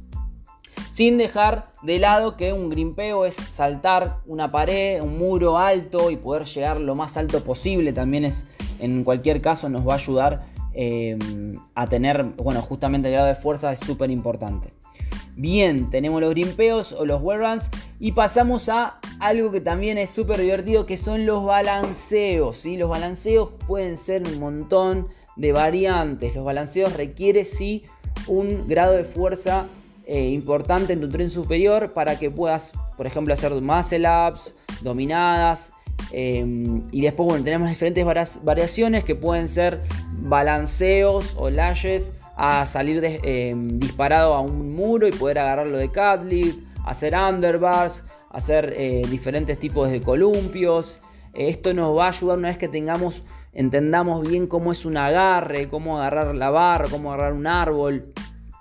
Sin 0.90 1.18
dejar 1.18 1.72
de 1.82 1.98
lado 1.98 2.36
que 2.36 2.52
un 2.52 2.70
grimpeo 2.70 3.24
es 3.24 3.34
saltar 3.34 4.18
una 4.26 4.50
pared, 4.50 5.00
un 5.00 5.18
muro 5.18 5.58
alto 5.58 6.10
y 6.10 6.16
poder 6.16 6.44
llegar 6.44 6.80
lo 6.80 6.94
más 6.94 7.16
alto 7.16 7.44
posible. 7.44 7.92
También 7.92 8.24
es, 8.24 8.46
en 8.80 9.04
cualquier 9.04 9.40
caso, 9.40 9.68
nos 9.68 9.86
va 9.86 9.92
a 9.92 9.96
ayudar 9.96 10.40
eh, 10.74 11.16
a 11.74 11.86
tener, 11.86 12.24
bueno, 12.36 12.62
justamente 12.62 13.08
el 13.08 13.14
grado 13.14 13.28
de 13.28 13.34
fuerza 13.34 13.70
es 13.70 13.78
súper 13.78 14.10
importante. 14.10 14.72
Bien, 15.40 15.88
tenemos 15.88 16.20
los 16.20 16.30
grimpeos 16.30 16.92
o 16.92 17.06
los 17.06 17.22
wall 17.22 17.38
runs 17.38 17.70
y 18.00 18.10
pasamos 18.10 18.68
a 18.68 18.98
algo 19.20 19.52
que 19.52 19.60
también 19.60 19.96
es 19.96 20.10
súper 20.10 20.40
divertido 20.40 20.84
que 20.84 20.96
son 20.96 21.26
los 21.26 21.44
balanceos. 21.44 22.58
¿sí? 22.58 22.76
Los 22.76 22.90
balanceos 22.90 23.52
pueden 23.68 23.96
ser 23.96 24.26
un 24.26 24.40
montón 24.40 25.06
de 25.36 25.52
variantes. 25.52 26.34
Los 26.34 26.44
balanceos 26.44 26.92
requieren 26.94 27.44
sí 27.44 27.84
un 28.26 28.66
grado 28.66 28.94
de 28.94 29.04
fuerza 29.04 29.68
eh, 30.06 30.30
importante 30.30 30.92
en 30.92 31.00
tu 31.00 31.08
tren 31.08 31.30
superior 31.30 31.92
para 31.92 32.18
que 32.18 32.32
puedas, 32.32 32.72
por 32.96 33.06
ejemplo, 33.06 33.32
hacer 33.32 33.52
muscle 33.52 34.08
ups, 34.08 34.54
dominadas 34.80 35.72
Em, 36.10 36.82
y 36.90 37.02
después, 37.02 37.26
bueno, 37.28 37.44
tenemos 37.44 37.68
diferentes 37.68 38.04
variaciones 38.42 39.04
que 39.04 39.14
pueden 39.14 39.48
ser 39.48 39.82
balanceos 40.22 41.34
o 41.36 41.50
lashes 41.50 42.12
a 42.38 42.64
salir 42.66 43.02
em, 43.04 43.80
disparado 43.80 44.32
a 44.32 44.40
un 44.40 44.72
muro 44.72 45.08
y 45.08 45.10
poder 45.10 45.40
agarrarlo 45.40 45.76
de 45.76 45.90
catlip, 45.90 46.56
hacer 46.84 47.14
underbars, 47.16 48.04
hacer 48.30 48.74
eh, 48.76 49.02
diferentes 49.10 49.58
tipos 49.58 49.90
de 49.90 50.00
columpios. 50.00 51.00
Esto 51.34 51.74
nos 51.74 51.98
va 51.98 52.06
a 52.06 52.08
ayudar 52.10 52.38
una 52.38 52.48
vez 52.48 52.56
que 52.56 52.68
tengamos, 52.68 53.24
entendamos 53.52 54.26
bien 54.26 54.46
cómo 54.46 54.70
es 54.70 54.84
un 54.84 54.96
agarre, 54.96 55.68
cómo 55.68 55.98
agarrar 55.98 56.32
la 56.36 56.50
barra, 56.50 56.86
cómo 56.88 57.12
agarrar 57.12 57.32
un 57.32 57.48
árbol, 57.48 58.12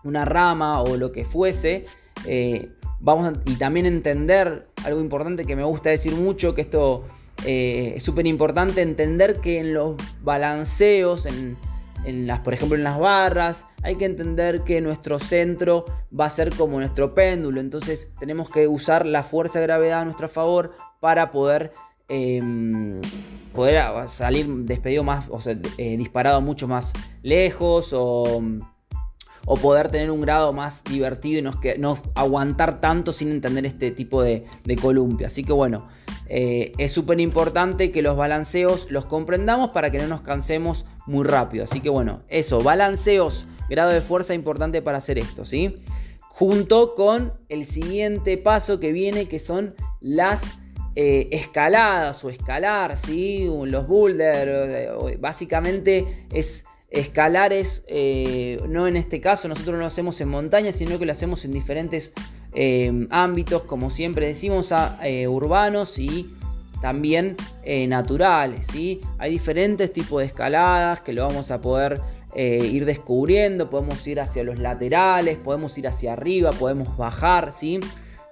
una 0.03 0.25
rama 0.25 0.81
o 0.81 0.97
lo 0.97 1.11
que 1.11 1.23
fuese. 1.23 1.85
Eh, 2.25 2.71
vamos 2.99 3.31
y 3.45 3.57
también 3.57 3.85
entender 3.85 4.63
algo 4.85 4.99
importante 5.01 5.45
que 5.45 5.55
me 5.55 5.63
gusta 5.63 5.91
decir 5.91 6.15
mucho, 6.15 6.55
que 6.55 6.61
esto 6.61 7.03
eh, 7.45 7.93
es 7.95 8.01
súper 8.01 8.25
importante, 8.25 8.81
entender 8.81 9.35
que 9.35 9.59
en 9.59 9.75
los 9.75 9.97
balanceos, 10.23 11.27
en, 11.27 11.57
las, 12.13 12.39
por 12.39 12.53
ejemplo 12.53 12.77
en 12.77 12.83
las 12.83 12.99
barras, 12.99 13.65
hay 13.83 13.95
que 13.95 14.05
entender 14.05 14.63
que 14.63 14.79
nuestro 14.81 15.19
centro 15.19 15.85
va 16.17 16.25
a 16.25 16.29
ser 16.29 16.55
como 16.55 16.79
nuestro 16.79 17.13
péndulo, 17.13 17.59
entonces 17.59 18.11
tenemos 18.19 18.49
que 18.49 18.67
usar 18.67 19.05
la 19.05 19.23
fuerza 19.23 19.59
de 19.59 19.65
gravedad 19.65 20.01
a 20.01 20.05
nuestro 20.05 20.29
favor 20.29 20.73
para 20.99 21.31
poder 21.31 21.73
em, 22.07 23.01
poder 23.53 24.07
salir 24.07 24.47
despedido 24.47 25.03
más, 25.03 25.25
o 25.29 25.41
sea, 25.41 25.57
eh, 25.77 25.97
disparado 25.97 26.39
mucho 26.41 26.67
más 26.67 26.93
lejos 27.23 27.91
o 27.93 28.41
o 29.49 29.55
poder 29.55 29.87
tener 29.87 30.11
un 30.11 30.19
grado 30.19 30.51
más 30.51 30.83
divertido 30.83 31.39
y 31.39 31.41
no, 31.41 31.51
no 31.79 31.97
aguantar 32.15 32.81
tanto 32.81 33.13
sin 33.13 33.31
entender 33.31 33.65
este 33.65 33.91
tipo 33.91 34.21
de, 34.21 34.43
columpio. 34.81 35.25
Así 35.25 35.41
que 35.41 35.53
bueno, 35.53 35.87
eh, 36.27 36.73
es 36.77 36.91
súper 36.91 37.21
importante 37.21 37.89
que 37.89 38.01
los 38.01 38.17
balanceos 38.17 38.91
los 38.91 39.05
comprendamos 39.05 39.71
para 39.71 39.89
que 39.89 39.99
no 39.99 40.07
nos 40.07 40.19
cansemos 40.19 40.85
muy 41.07 41.25
rápido. 41.25 41.63
Así 41.63 41.81
que 41.81 41.89
bueno, 41.89 42.21
eso, 42.29 42.61
balanceos, 42.61 43.47
grado 43.69 43.91
de 43.91 44.01
fuerza 44.01 44.33
importante 44.33 44.81
para 44.81 44.99
hacer 44.99 45.17
esto, 45.17 45.45
¿sí? 45.45 45.75
Junto 46.29 46.93
con 46.93 47.33
el 47.49 47.65
siguiente 47.65 48.37
paso 48.37 48.79
que 48.79 48.91
viene, 48.91 49.27
que 49.27 49.39
son 49.39 49.73
las 50.01 50.59
eh, 50.95 51.29
escaladas 51.31 52.23
o 52.23 52.29
escalar, 52.29 52.97
¿sí? 52.97 53.49
Los 53.65 53.87
boulders, 53.87 55.11
eh, 55.11 55.17
básicamente 55.19 56.25
es 56.31 56.65
Escalar 56.89 57.51
es, 57.51 57.83
eh, 57.89 58.61
no 58.69 58.87
en 58.87 58.95
este 58.95 59.19
caso, 59.19 59.49
nosotros 59.49 59.73
no 59.73 59.81
lo 59.81 59.87
hacemos 59.87 60.21
en 60.21 60.29
montaña, 60.29 60.71
sino 60.71 60.97
que 60.97 61.05
lo 61.05 61.11
hacemos 61.11 61.43
en 61.43 61.51
diferentes 61.51 62.13
ámbitos, 63.11 63.63
como 63.63 63.89
siempre 63.89 64.25
decimos, 64.25 64.71
a, 64.71 64.97
urbanos 65.27 65.99
y 65.99 66.36
también 66.81 67.35
naturales. 67.87 68.67
¿sí? 68.67 69.01
Hay 69.17 69.31
diferentes 69.31 69.91
tipos 69.91 70.19
de 70.19 70.25
escaladas 70.25 71.01
que 71.01 71.13
lo 71.13 71.23
vamos 71.23 71.51
a 71.51 71.61
poder 71.61 72.01
ir 72.35 72.85
descubriendo, 72.85 73.69
podemos 73.69 74.05
ir 74.07 74.19
hacia 74.19 74.43
los 74.43 74.59
laterales, 74.59 75.37
podemos 75.37 75.77
ir 75.77 75.87
hacia 75.87 76.13
arriba, 76.13 76.51
podemos 76.51 76.95
bajar, 76.95 77.51
¿sí? 77.51 77.79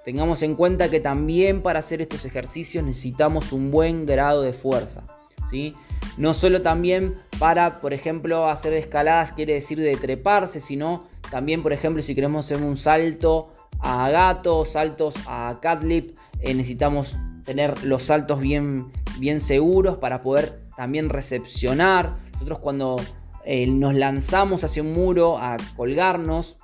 Tengamos 0.05 0.43
en 0.43 0.53
cuenta 0.53 0.91
que 0.91 0.99
también 0.99 1.63
para 1.63 1.79
hacer 1.79 1.99
estos 1.99 2.25
ejercicios 2.25 2.83
necesitamos 2.83 3.51
un 3.51 3.71
buen 3.71 4.05
grado 4.05 4.43
de 4.43 4.53
fuerza, 4.53 5.01
¿sí? 5.49 5.73
No 6.15 6.35
solo 6.35 6.61
también 6.61 7.15
para, 7.39 7.81
por 7.81 7.91
ejemplo, 7.91 8.47
hacer 8.47 8.73
escaladas 8.73 9.31
quiere 9.31 9.55
decir 9.55 9.79
de 9.79 9.97
treparse, 9.97 10.59
sino 10.59 11.07
también, 11.31 11.63
por 11.63 11.73
ejemplo, 11.73 12.03
si 12.03 12.13
queremos 12.13 12.45
hacer 12.45 12.63
un 12.63 12.77
salto 12.77 13.49
a 13.79 14.11
gato, 14.11 14.63
saltos 14.63 15.15
a 15.25 15.57
catlip, 15.59 16.15
eh, 16.39 16.53
necesitamos 16.53 17.17
tener 17.45 17.83
los 17.83 18.03
saltos 18.03 18.41
bien, 18.41 18.87
bien 19.19 19.39
seguros 19.39 19.97
para 19.97 20.21
poder 20.21 20.59
también 20.75 21.09
recepcionar. 21.09 22.17
Nosotros 22.33 22.59
cuando 22.59 22.97
eh, 23.45 23.67
nos 23.67 23.93
lanzamos 23.93 24.63
hacia 24.63 24.83
un 24.83 24.91
muro 24.91 25.37
a 25.37 25.55
colgarnos, 25.77 26.57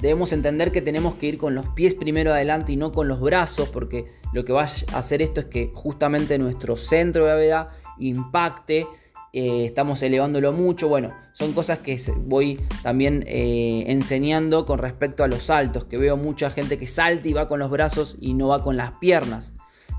debemos 0.00 0.32
entender 0.32 0.72
que 0.72 0.80
tenemos 0.80 1.16
que 1.16 1.26
ir 1.26 1.38
con 1.38 1.54
los 1.54 1.68
pies 1.70 1.94
primero 1.94 2.32
adelante 2.32 2.72
y 2.72 2.76
no 2.76 2.92
con 2.92 3.08
los 3.08 3.20
brazos, 3.20 3.68
porque 3.68 4.06
lo 4.32 4.44
que 4.44 4.52
va 4.52 4.62
a 4.62 4.98
hacer 4.98 5.20
esto 5.20 5.40
es 5.40 5.46
que 5.46 5.70
justamente 5.74 6.38
nuestro 6.38 6.76
centro 6.76 7.24
de 7.24 7.30
gravedad 7.30 7.68
impacte. 7.98 8.86
Eh, 9.34 9.64
estamos 9.64 10.02
elevándolo 10.02 10.52
mucho. 10.52 10.88
Bueno, 10.88 11.14
son 11.32 11.54
cosas 11.54 11.78
que 11.78 11.98
voy 12.18 12.60
también 12.82 13.24
eh, 13.26 13.84
enseñando 13.86 14.66
con 14.66 14.78
respecto 14.78 15.24
a 15.24 15.26
los 15.26 15.44
saltos, 15.44 15.84
que 15.84 15.96
veo 15.96 16.18
mucha 16.18 16.50
gente 16.50 16.76
que 16.76 16.86
salta 16.86 17.28
y 17.28 17.32
va 17.32 17.48
con 17.48 17.58
los 17.58 17.70
brazos 17.70 18.18
y 18.20 18.34
no 18.34 18.48
va 18.48 18.62
con 18.62 18.76
las 18.76 18.98
piernas 18.98 19.54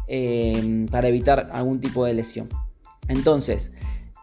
eh, 0.08 0.86
para 0.92 1.08
evitar 1.08 1.50
algún 1.52 1.80
tipo 1.80 2.06
de 2.06 2.14
lesión. 2.14 2.50
Entonces, 3.08 3.74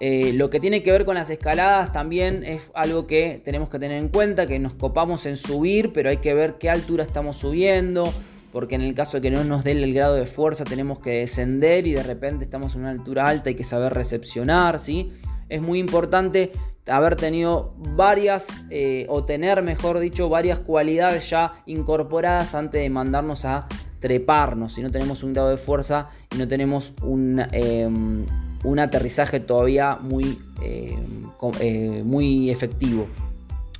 lo 0.01 0.49
que 0.49 0.61
tiene 0.61 0.83
que 0.83 0.93
ver 0.93 1.05
con 1.05 1.17
las 1.17 1.29
escaladas 1.29 1.93
también 1.93 2.43
es 2.43 2.69
algo 2.75 3.07
que 3.07 3.43
tenemos 3.45 3.69
que 3.69 3.79
tener 3.79 3.99
en 3.99 4.09
cuenta, 4.09 4.47
que 4.47 4.59
nos 4.59 4.73
copamos 4.73 5.27
en 5.27 5.37
subir, 5.37 5.93
pero 5.93 6.09
hay 6.09 6.17
que 6.17 6.33
ver 6.33 6.55
qué 6.55 6.71
altura 6.71 7.05
estamos 7.05 7.37
subiendo, 7.37 8.11
porque 8.53 8.75
en 8.75 8.83
el 8.83 8.95
caso 8.95 9.19
de 9.19 9.23
que 9.23 9.31
no 9.31 9.45
nos 9.45 9.65
dé 9.65 9.73
el 9.73 9.93
grado 9.95 10.15
de 10.15 10.27
fuerza 10.27 10.65
tenemos 10.65 10.99
que 10.99 11.21
descender 11.21 11.87
y 11.87 11.93
de 11.93 12.03
repente 12.03 12.45
estamos 12.45 12.75
en 12.75 12.83
una 12.83 12.91
altura 12.91 13.27
alta, 13.27 13.51
hay 13.51 13.55
que 13.55 13.65
saber 13.65 13.93
recepcionar, 13.93 14.81
¿sí? 14.81 15.09
Es 15.49 15.61
muy 15.61 15.79
importante 15.79 16.53
haber 16.87 17.17
tenido 17.17 17.71
varias, 17.77 18.49
eh, 18.71 19.07
o 19.09 19.25
tener, 19.25 19.63
mejor 19.63 19.99
dicho, 19.99 20.29
varias 20.29 20.59
cualidades 20.59 21.29
ya 21.31 21.63
incorporadas 21.67 22.55
antes 22.55 22.81
de 22.81 22.91
mandarnos 22.91 23.45
a 23.45 23.67
treparnos, 24.01 24.73
si 24.75 24.83
no 24.83 24.91
tenemos 24.91 25.23
un 25.23 25.35
grado 25.35 25.51
de 25.51 25.59
fuerza 25.59 26.11
y 26.35 26.39
no 26.39 26.49
tenemos 26.49 26.95
un, 27.03 27.41
em, 27.53 28.27
un 28.65 28.79
aterrizaje 28.79 29.41
todavía 29.41 29.99
muy, 30.01 30.39
em, 30.63 31.31
eh, 31.61 32.03
muy 32.05 32.51
efectivo. 32.51 33.07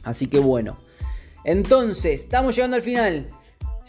Así 0.05 0.27
que 0.27 0.39
bueno. 0.39 0.79
Entonces, 1.45 2.23
estamos 2.23 2.55
llegando 2.55 2.77
al 2.77 2.83
final. 2.83 3.31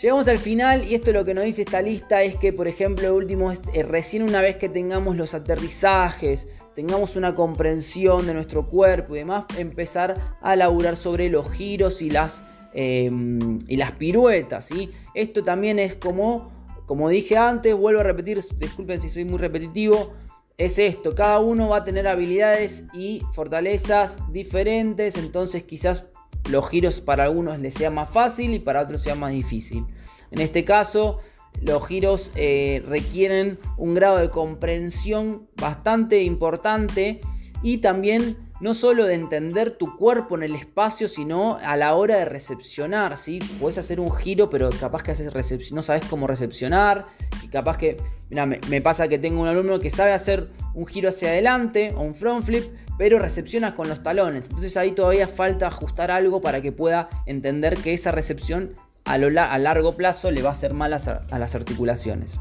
Llegamos 0.01 0.27
al 0.27 0.39
final 0.39 0.83
y 0.85 0.95
esto 0.95 1.11
lo 1.11 1.25
que 1.25 1.33
nos 1.33 1.43
dice 1.43 1.61
esta 1.61 1.81
lista 1.81 2.23
es 2.23 2.35
que, 2.35 2.53
por 2.53 2.67
ejemplo, 2.67 3.07
el 3.07 3.13
último, 3.13 3.51
eh, 3.51 3.83
recién 3.83 4.23
una 4.23 4.41
vez 4.41 4.55
que 4.55 4.67
tengamos 4.67 5.15
los 5.15 5.35
aterrizajes, 5.35 6.47
tengamos 6.73 7.15
una 7.17 7.35
comprensión 7.35 8.25
de 8.25 8.33
nuestro 8.33 8.67
cuerpo 8.67 9.15
y 9.15 9.19
demás, 9.19 9.45
empezar 9.57 10.37
a 10.41 10.55
laburar 10.55 10.95
sobre 10.95 11.29
los 11.29 11.51
giros 11.51 12.01
y 12.01 12.09
las, 12.09 12.41
em, 12.73 13.57
y 13.67 13.77
las 13.77 13.91
piruetas. 13.93 14.65
¿sí? 14.65 14.89
Esto 15.13 15.43
también 15.43 15.79
es 15.79 15.95
como, 15.95 16.51
como 16.85 17.09
dije 17.09 17.37
antes, 17.37 17.75
vuelvo 17.75 18.01
a 18.01 18.03
repetir, 18.03 18.39
disculpen 18.57 18.99
si 18.99 19.09
soy 19.09 19.25
muy 19.25 19.39
repetitivo, 19.39 20.13
es 20.57 20.77
esto, 20.77 21.15
cada 21.15 21.39
uno 21.39 21.69
va 21.69 21.77
a 21.77 21.83
tener 21.83 22.07
habilidades 22.07 22.85
y 22.93 23.23
fortalezas 23.33 24.19
diferentes, 24.31 25.17
entonces 25.17 25.63
quizás 25.63 26.05
los 26.49 26.69
giros 26.69 27.01
para 27.01 27.23
algunos 27.23 27.57
les 27.59 27.73
sea 27.73 27.89
más 27.89 28.09
fácil 28.09 28.53
y 28.53 28.59
para 28.59 28.81
otros 28.81 29.01
sea 29.01 29.15
más 29.15 29.31
difícil. 29.31 29.85
En 30.29 30.39
este 30.39 30.63
caso, 30.63 31.19
los 31.61 31.85
giros 31.87 32.31
eh, 32.35 32.83
requieren 32.87 33.59
un 33.77 33.93
grado 33.93 34.17
de 34.17 34.29
comprensión 34.29 35.47
bastante 35.57 36.23
importante 36.23 37.21
y 37.63 37.77
también 37.77 38.37
no 38.61 38.75
solo 38.75 39.05
de 39.05 39.15
entender 39.15 39.71
tu 39.71 39.97
cuerpo 39.97 40.35
en 40.35 40.43
el 40.43 40.55
espacio, 40.55 41.07
sino 41.07 41.57
a 41.57 41.75
la 41.75 41.95
hora 41.95 42.17
de 42.17 42.25
recepcionar, 42.25 43.17
¿sí? 43.17 43.39
Puedes 43.59 43.79
hacer 43.79 43.99
un 43.99 44.11
giro, 44.15 44.51
pero 44.51 44.69
capaz 44.69 45.01
que 45.01 45.11
haces 45.11 45.71
no 45.71 45.81
sabes 45.81 46.05
cómo 46.05 46.27
recepcionar, 46.27 47.07
y 47.43 47.47
capaz 47.47 47.77
que, 47.77 47.97
me, 48.29 48.81
pasa 48.81 49.07
que 49.07 49.17
tengo 49.17 49.41
un 49.41 49.47
alumno 49.47 49.79
que 49.79 49.89
sabe 49.89 50.13
hacer 50.13 50.51
un 50.75 50.85
giro 50.85 51.09
hacia 51.09 51.29
adelante 51.29 51.91
o 51.97 52.01
un 52.01 52.13
front 52.13 52.45
flip, 52.45 52.65
pero 52.99 53.17
recepciona 53.17 53.75
con 53.75 53.89
los 53.89 54.03
talones. 54.03 54.49
Entonces 54.49 54.77
ahí 54.77 54.91
todavía 54.91 55.27
falta 55.27 55.67
ajustar 55.67 56.11
algo 56.11 56.39
para 56.39 56.61
que 56.61 56.71
pueda 56.71 57.09
entender 57.25 57.77
que 57.77 57.95
esa 57.95 58.11
recepción 58.11 58.73
a, 59.05 59.17
lo, 59.17 59.31
largo 59.31 59.97
plazo 59.97 60.29
le 60.29 60.43
va 60.43 60.49
a 60.49 60.51
hacer 60.51 60.73
mal 60.73 60.93
a, 60.93 61.39
las 61.39 61.55
articulaciones. 61.55 62.39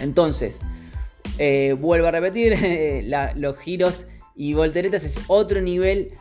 Entonces, 0.00 0.60
eh, 1.38 1.74
vuelvo 1.76 2.06
a 2.06 2.12
repetir, 2.12 2.56
los 3.34 3.58
giros 3.58 4.06
y 4.38 4.54
volteretas 4.54 5.02
es 5.02 5.20
otro 5.26 5.60
nivel 5.60 6.12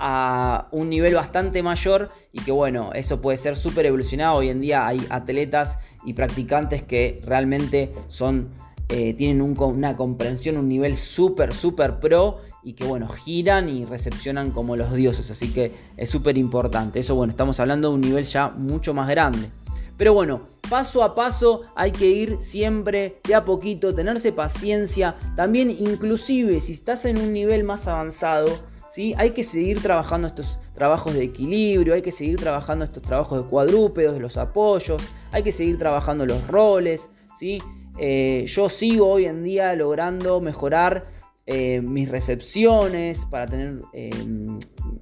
a 0.00 0.68
un 0.72 0.88
nivel 0.88 1.14
bastante 1.14 1.62
mayor 1.62 2.10
y 2.32 2.40
que 2.40 2.50
bueno, 2.50 2.92
eso 2.94 3.20
puede 3.20 3.36
ser 3.36 3.56
súper 3.56 3.84
evolucionado. 3.84 4.38
Hoy 4.38 4.48
en 4.48 4.62
día 4.62 4.86
hay 4.86 5.06
atletas 5.10 5.78
y 6.04 6.14
practicantes 6.14 6.82
que 6.82 7.20
realmente 7.24 7.92
son, 8.08 8.48
eh, 8.88 9.12
tienen 9.12 9.42
una 9.42 9.96
comprensión, 9.96 10.56
un 10.56 10.66
nivel 10.66 10.96
súper, 10.96 11.52
súper 11.52 12.00
pro 12.00 12.38
y 12.64 12.72
que 12.72 12.84
bueno, 12.84 13.06
giran 13.06 13.68
y 13.68 13.84
recepcionan 13.84 14.50
como 14.50 14.74
los 14.74 14.94
dioses, 14.94 15.30
así 15.30 15.52
que 15.52 15.72
es 15.98 16.08
súper 16.08 16.38
importante. 16.38 17.00
Eso 17.00 17.16
bueno, 17.16 17.32
estamos 17.32 17.60
hablando 17.60 17.90
de 17.90 17.94
un 17.96 18.00
nivel 18.00 18.24
ya 18.24 18.48
mucho 18.48 18.94
más 18.94 19.08
grande. 19.08 19.50
Pero 19.98 20.14
bueno, 20.14 20.48
paso 20.70 21.02
a 21.02 21.14
paso 21.16 21.62
hay 21.74 21.90
que 21.90 22.06
ir 22.06 22.38
siempre 22.40 23.20
de 23.24 23.34
a 23.34 23.44
poquito, 23.44 23.94
tenerse 23.94 24.32
paciencia. 24.32 25.16
También 25.34 25.70
inclusive 25.70 26.60
si 26.60 26.72
estás 26.72 27.04
en 27.04 27.18
un 27.18 27.32
nivel 27.32 27.64
más 27.64 27.88
avanzado, 27.88 28.48
¿sí? 28.88 29.14
hay 29.18 29.32
que 29.32 29.42
seguir 29.42 29.82
trabajando 29.82 30.28
estos 30.28 30.60
trabajos 30.72 31.14
de 31.14 31.24
equilibrio, 31.24 31.94
hay 31.94 32.02
que 32.02 32.12
seguir 32.12 32.38
trabajando 32.38 32.84
estos 32.84 33.02
trabajos 33.02 33.42
de 33.42 33.48
cuadrúpedos, 33.48 34.14
de 34.14 34.20
los 34.20 34.36
apoyos, 34.36 35.02
hay 35.32 35.42
que 35.42 35.52
seguir 35.52 35.78
trabajando 35.78 36.24
los 36.24 36.46
roles. 36.46 37.10
¿sí? 37.36 37.58
eh, 37.98 38.44
yo 38.46 38.68
sigo 38.68 39.08
hoy 39.08 39.26
en 39.26 39.42
día 39.42 39.74
logrando 39.74 40.40
mejorar 40.40 41.06
eh, 41.50 41.80
mis 41.80 42.10
recepciones, 42.10 43.24
para 43.24 43.46
tener, 43.46 43.80
eh, 43.94 44.10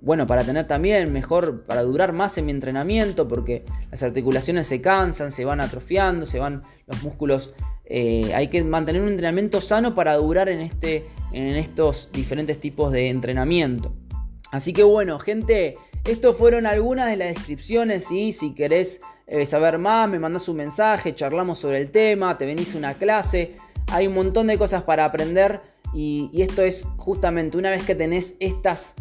bueno, 0.01 0.27
para 0.27 0.45
tener 0.45 0.67
también 0.67 1.13
mejor, 1.13 1.65
para 1.65 1.83
durar 1.83 2.13
más 2.13 2.39
en 2.39 2.47
mi 2.47 2.53
entrenamiento, 2.53 3.27
porque 3.27 3.65
las 3.91 4.03
articulaciones 4.03 4.67
se 4.67 4.81
cansan, 4.81 5.33
se 5.33 5.45
van 5.45 5.61
atrofiando, 5.61 6.25
se 6.25 6.39
van 6.39 6.63
los 6.87 7.03
músculos. 7.03 7.53
hay 7.89 8.49
que 8.49 8.63
mantener 8.65 9.03
un 9.03 9.09
entrenamiento 9.09 9.61
sano 9.61 9.95
para 9.95 10.15
durar 10.17 10.49
en, 10.49 10.61
este, 10.61 11.07
en 11.33 11.57
estos 11.57 12.11
diferentes 12.13 12.61
tipos 12.61 12.93
de 12.93 13.09
entrenamiento. 13.09 13.93
Así 14.53 14.73
que 14.73 14.85
bueno, 14.85 15.19
gente, 15.19 15.77
estos 16.05 16.37
fueron 16.37 16.67
algunas 16.67 17.09
de 17.09 17.17
las 17.17 17.35
descripciones, 17.35 18.05
si 18.05 18.55
querés 18.55 19.01
eh, 19.27 19.45
saber 19.45 19.79
más, 19.79 20.09
me 20.09 20.21
mandás 20.21 20.49
un 20.49 20.57
mensaje, 20.57 21.15
charlamos 21.15 21.59
sobre 21.59 21.81
el 21.81 21.91
tema, 21.91 22.39
te 22.39 22.47
venís 22.47 22.75
a 22.75 22.79
una 22.79 22.95
clase, 22.95 23.55
hay 23.89 24.07
un 24.07 24.15
montón 24.15 24.47
de 24.47 24.57
cosas 24.57 24.85
para 24.85 25.05
aprender 25.05 25.61
y, 25.97 26.43
esto 26.43 26.63
es 26.63 26.87
justamente 26.99 27.57
una 27.57 27.71
vez 27.71 27.85
que 27.85 27.95
tenés 27.95 28.37
estas 28.39 28.95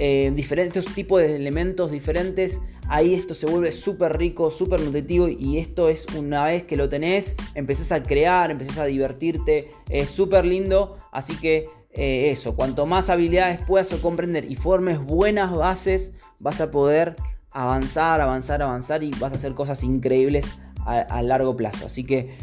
eh, 0.00 0.32
diferentes 0.34 0.84
tipos 0.86 1.20
de 1.20 1.36
elementos 1.36 1.92
diferentes, 1.92 2.60
ahí 2.88 3.14
esto 3.14 3.32
se 3.32 3.46
vuelve 3.46 3.70
súper 3.70 4.18
rico, 4.18 4.50
súper 4.50 4.80
nutritivo 4.80 5.28
y 5.28 5.58
esto 5.58 5.88
es 5.88 6.06
una 6.16 6.44
vez 6.46 6.64
que 6.64 6.76
lo 6.76 6.88
tenés, 6.88 7.36
empezás 7.54 7.92
a 7.92 8.02
crear, 8.02 8.50
empezás 8.50 8.78
a 8.78 8.86
divertirte, 8.86 9.68
es 9.88 10.10
súper 10.10 10.44
lindo, 10.44 10.96
así 11.12 11.36
que 11.36 11.68
eh, 11.92 12.30
eso, 12.30 12.56
cuanto 12.56 12.86
más 12.86 13.08
habilidades 13.08 13.60
puedas 13.60 13.90
comprender 14.00 14.50
y 14.50 14.56
formes 14.56 14.98
buenas 14.98 15.54
bases, 15.54 16.12
vas 16.40 16.60
a 16.60 16.72
poder 16.72 17.14
avanzar, 17.52 18.20
avanzar, 18.20 18.62
avanzar 18.62 19.02
y 19.02 19.10
vas 19.20 19.32
a 19.32 19.36
hacer 19.36 19.54
cosas 19.54 19.84
increíbles 19.84 20.46
a, 20.84 21.22
largo 21.22 21.54
plazo. 21.54 21.86
Así 21.86 22.02
que, 22.02 22.34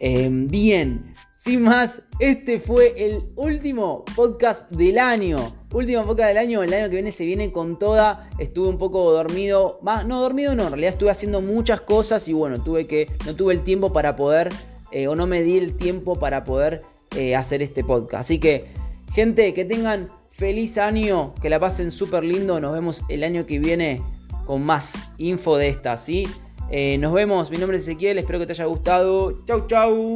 em, 0.00 0.48
bien, 0.48 1.14
sin 1.44 1.60
más, 1.60 2.00
este 2.20 2.58
fue 2.58 2.94
el 2.96 3.22
último 3.36 4.06
podcast 4.16 4.70
del 4.70 4.98
año. 4.98 5.36
Último 5.74 6.02
podcast 6.02 6.28
del 6.28 6.38
año, 6.38 6.62
el 6.62 6.72
año 6.72 6.88
que 6.88 6.94
viene 6.94 7.12
se 7.12 7.26
viene 7.26 7.52
con 7.52 7.78
toda. 7.78 8.30
Estuve 8.38 8.68
un 8.68 8.78
poco 8.78 9.12
dormido, 9.12 9.78
más, 9.82 10.06
no 10.06 10.22
dormido 10.22 10.54
no, 10.54 10.62
en 10.62 10.70
realidad 10.70 10.94
estuve 10.94 11.10
haciendo 11.10 11.42
muchas 11.42 11.82
cosas 11.82 12.28
y 12.28 12.32
bueno, 12.32 12.62
tuve 12.62 12.86
que, 12.86 13.10
no 13.26 13.34
tuve 13.34 13.52
el 13.52 13.62
tiempo 13.62 13.92
para 13.92 14.16
poder, 14.16 14.48
eh, 14.90 15.06
o 15.06 15.16
no 15.16 15.26
me 15.26 15.42
di 15.42 15.58
el 15.58 15.76
tiempo 15.76 16.18
para 16.18 16.44
poder 16.44 16.80
eh, 17.14 17.36
hacer 17.36 17.60
este 17.60 17.84
podcast. 17.84 18.22
Así 18.22 18.38
que, 18.38 18.64
gente, 19.12 19.52
que 19.52 19.66
tengan 19.66 20.08
feliz 20.30 20.78
año, 20.78 21.34
que 21.42 21.50
la 21.50 21.60
pasen 21.60 21.90
súper 21.90 22.24
lindo, 22.24 22.58
nos 22.58 22.72
vemos 22.72 23.04
el 23.10 23.22
año 23.22 23.44
que 23.44 23.58
viene 23.58 24.00
con 24.46 24.64
más 24.64 25.10
info 25.18 25.58
de 25.58 25.68
esta, 25.68 25.98
¿sí? 25.98 26.26
Eh, 26.70 26.96
nos 26.96 27.12
vemos, 27.12 27.50
mi 27.50 27.58
nombre 27.58 27.76
es 27.76 27.82
Ezequiel, 27.82 28.16
espero 28.16 28.38
que 28.38 28.46
te 28.46 28.52
haya 28.52 28.64
gustado. 28.64 29.44
Chau, 29.44 29.66
chau. 29.66 30.14